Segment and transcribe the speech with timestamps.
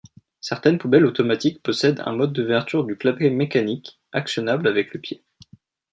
[0.39, 5.23] Certaines poubelles automatiques possèdent un mode d'ouverture du clapet mécanique, actionnable avec le pied.